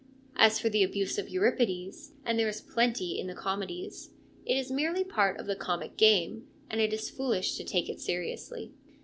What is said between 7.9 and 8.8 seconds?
seriously.